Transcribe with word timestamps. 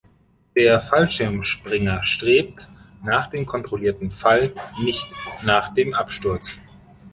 Der 0.55 0.81
Fallschirmspringer 0.81 2.03
strebt 2.03 2.67
nach 3.03 3.29
dem 3.29 3.45
kontrollierten 3.45 4.09
Fall, 4.09 4.51
nicht 4.83 5.05
nach 5.43 5.75
dem 5.75 5.93
Absturz. 5.93 6.57